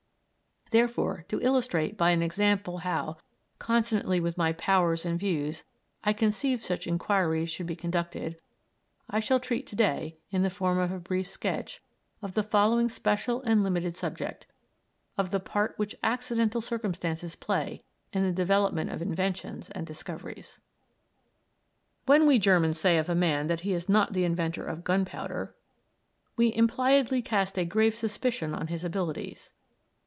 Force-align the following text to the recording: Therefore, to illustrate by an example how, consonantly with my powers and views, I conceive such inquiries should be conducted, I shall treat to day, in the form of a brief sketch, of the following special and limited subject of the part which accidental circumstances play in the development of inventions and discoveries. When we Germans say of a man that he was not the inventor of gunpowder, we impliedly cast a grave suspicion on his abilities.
Therefore, 0.71 1.25
to 1.27 1.41
illustrate 1.41 1.97
by 1.97 2.11
an 2.11 2.21
example 2.21 2.77
how, 2.77 3.17
consonantly 3.59 4.21
with 4.21 4.37
my 4.37 4.53
powers 4.53 5.05
and 5.05 5.19
views, 5.19 5.65
I 6.01 6.13
conceive 6.13 6.63
such 6.63 6.87
inquiries 6.87 7.49
should 7.49 7.65
be 7.67 7.75
conducted, 7.75 8.39
I 9.09 9.19
shall 9.19 9.41
treat 9.41 9.67
to 9.67 9.75
day, 9.75 10.17
in 10.29 10.43
the 10.43 10.49
form 10.49 10.79
of 10.79 10.89
a 10.89 10.97
brief 10.97 11.27
sketch, 11.27 11.81
of 12.21 12.35
the 12.35 12.41
following 12.43 12.87
special 12.87 13.41
and 13.41 13.63
limited 13.63 13.97
subject 13.97 14.47
of 15.17 15.31
the 15.31 15.41
part 15.41 15.73
which 15.75 15.93
accidental 16.03 16.61
circumstances 16.61 17.35
play 17.35 17.83
in 18.13 18.23
the 18.23 18.31
development 18.31 18.91
of 18.91 19.01
inventions 19.01 19.69
and 19.71 19.85
discoveries. 19.85 20.61
When 22.05 22.25
we 22.25 22.39
Germans 22.39 22.79
say 22.79 22.97
of 22.97 23.09
a 23.09 23.13
man 23.15 23.47
that 23.47 23.59
he 23.67 23.73
was 23.73 23.89
not 23.89 24.13
the 24.13 24.23
inventor 24.23 24.63
of 24.65 24.85
gunpowder, 24.85 25.53
we 26.37 26.55
impliedly 26.55 27.21
cast 27.21 27.59
a 27.59 27.65
grave 27.65 27.97
suspicion 27.97 28.53
on 28.55 28.67
his 28.67 28.85
abilities. 28.85 29.51